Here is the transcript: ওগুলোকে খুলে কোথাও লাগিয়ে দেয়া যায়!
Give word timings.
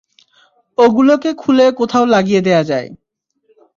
ওগুলোকে 0.77 1.29
খুলে 1.33 1.65
কোথাও 1.71 2.05
লাগিয়ে 2.05 2.41
দেয়া 2.41 2.63
যায়! 2.63 2.89